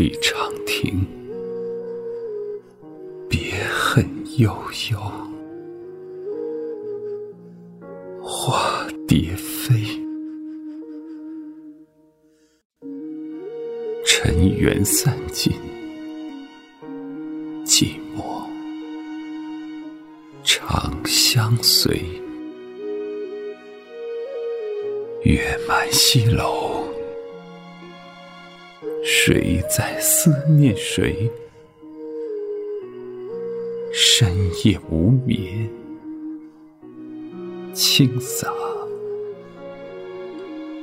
[0.00, 1.06] 里长亭，
[3.28, 3.38] 别
[3.70, 4.02] 恨
[4.38, 4.50] 悠
[4.90, 4.98] 悠，
[8.22, 9.74] 花蝶飞。
[14.06, 15.52] 尘缘散尽，
[17.66, 18.42] 寂寞
[20.42, 22.00] 长相随。
[25.24, 26.86] 月满西楼，
[29.12, 31.28] 谁在思念谁？
[33.92, 34.32] 深
[34.64, 35.68] 夜无眠，
[37.74, 38.54] 轻洒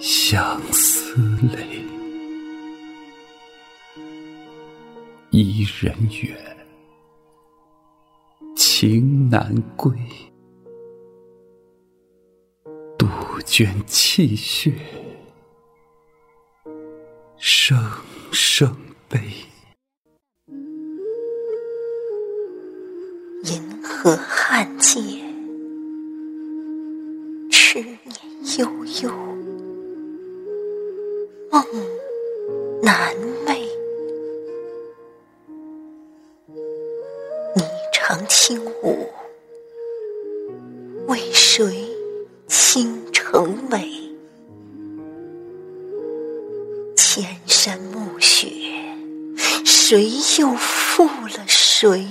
[0.00, 1.14] 相思
[1.54, 1.84] 泪。
[5.30, 6.56] 伊人远，
[8.56, 9.92] 情难归。
[12.96, 13.06] 杜
[13.44, 14.72] 鹃泣血，
[17.36, 17.78] 声
[18.56, 18.72] 声
[19.08, 19.18] 悲。
[23.42, 25.00] 银河汉界，
[27.50, 27.98] 痴念
[28.60, 29.10] 悠悠，
[31.50, 31.64] 梦
[32.80, 33.12] 难
[33.44, 33.66] 寐。
[37.92, 39.03] 长轻舞，
[49.86, 52.06] 谁又负了谁？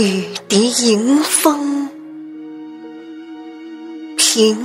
[0.00, 1.90] 玉笛迎风，
[4.16, 4.56] 凭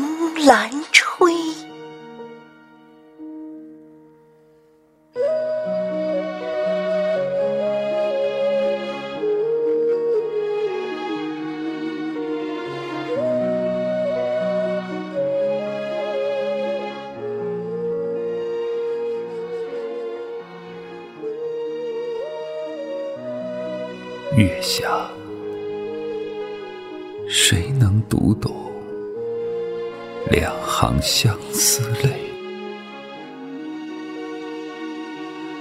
[0.46, 1.35] 栏吹。
[24.38, 25.09] 月下，
[27.38, 28.56] 谁能读懂
[30.31, 32.09] 两行相思泪？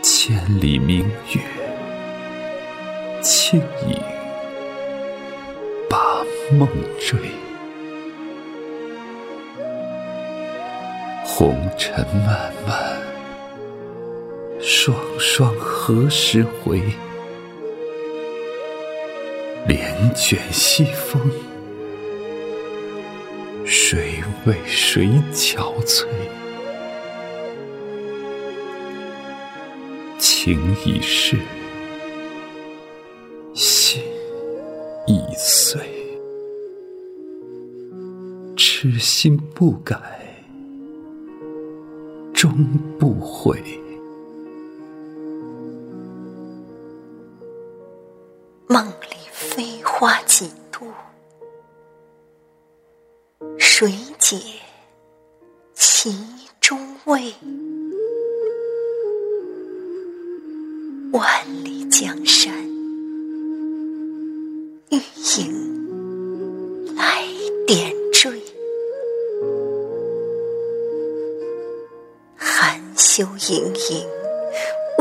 [0.01, 1.01] 千里明
[1.35, 1.41] 月，
[3.21, 4.01] 轻影
[5.91, 6.25] 把
[6.57, 6.69] 梦
[7.01, 7.19] 追。
[11.25, 13.03] 红尘漫漫，
[14.61, 16.81] 双双何时回？
[19.67, 21.21] 帘卷西风，
[24.47, 26.07] 为谁憔悴？
[30.19, 31.39] 情已逝，
[33.55, 34.03] 心
[35.07, 35.81] 已碎，
[38.55, 39.99] 痴心不改，
[42.35, 42.53] 终
[42.99, 43.63] 不悔。
[48.69, 50.85] 梦里飞花几度，
[53.59, 53.91] 谁
[54.25, 54.39] 解
[55.75, 56.11] 其
[56.59, 57.35] 中味？
[61.13, 61.29] 万
[61.63, 62.51] 里江山，
[64.89, 64.99] 玉
[65.37, 67.23] 影来
[67.67, 68.31] 点缀。
[72.35, 74.07] 含羞盈盈，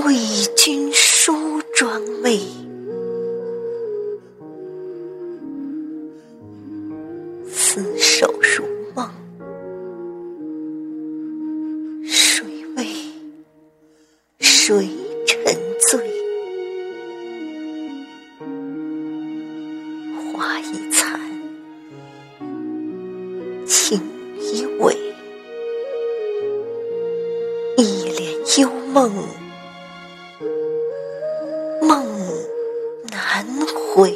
[0.05, 0.15] 为
[0.57, 2.41] 君梳妆袂。
[7.49, 8.65] 厮守如
[20.33, 21.19] 花已残，
[23.67, 24.01] 情
[24.39, 24.97] 已萎，
[27.77, 29.13] 一帘幽梦，
[31.81, 32.03] 梦
[33.11, 33.45] 难
[33.93, 34.11] 回。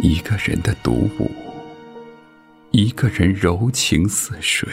[0.00, 1.30] 一个人的独舞，
[2.80, 4.72] 一个人柔情似水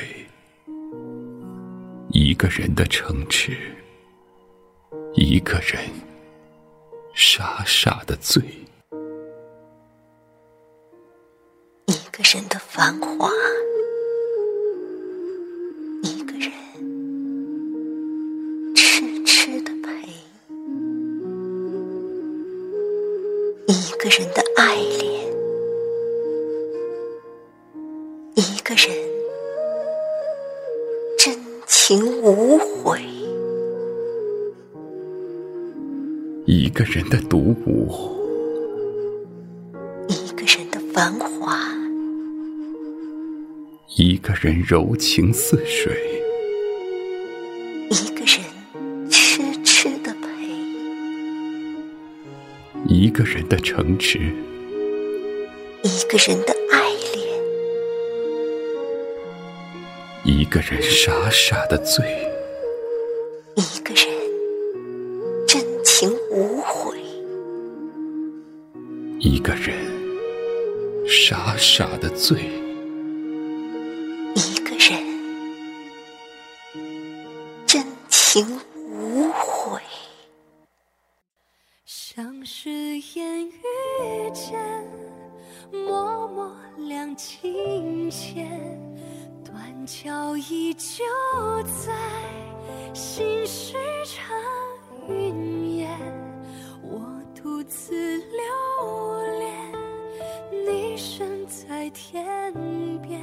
[2.11, 3.57] 一个人的城池
[5.15, 5.79] 一个人
[7.15, 8.43] 傻傻的醉。
[11.87, 13.27] 一个人的繁华
[16.03, 16.51] 一个人
[18.75, 20.07] 痴痴的陪
[23.65, 24.44] 一个人的
[28.67, 28.87] 个人
[31.19, 32.99] 真情无悔，
[36.47, 37.91] 一个人的独舞，
[40.07, 41.59] 一个人的繁华，
[43.97, 45.95] 一个人柔情似水，
[47.91, 48.43] 一个人
[49.11, 50.27] 痴痴的陪，
[52.87, 54.17] 一个人的城池，
[55.83, 56.54] 一个人的
[60.45, 62.05] 一个人傻傻的醉，
[63.55, 64.05] 一个人
[65.47, 66.95] 真情无悔，
[69.19, 69.75] 一个人
[71.07, 72.43] 傻傻的醉，
[74.35, 75.03] 一个人
[77.65, 78.45] 真情
[78.91, 79.81] 无悔。
[81.85, 83.51] 像是烟雨
[84.31, 84.61] 间，
[85.71, 87.04] 默默两
[90.49, 91.03] 依旧
[91.63, 91.91] 在
[92.93, 93.73] 心事
[94.05, 94.23] 成
[95.09, 95.89] 云烟，
[96.83, 97.01] 我
[97.33, 99.71] 独自留恋，
[100.65, 102.53] 你身在天
[103.01, 103.19] 边，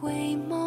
[0.00, 0.12] 回
[0.48, 0.65] 眸。